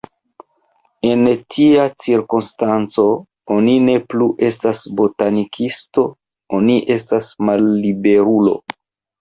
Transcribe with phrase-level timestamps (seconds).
[1.09, 3.05] En tia cirkonstanco,
[3.57, 6.09] oni ne plu estas botanikisto,
[6.61, 8.59] oni estas malliberulo.